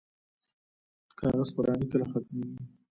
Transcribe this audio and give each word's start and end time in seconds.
کاغذ 1.19 1.49
پراني 1.55 1.85
کله 1.91 2.05
ختمیږي؟ 2.11 2.57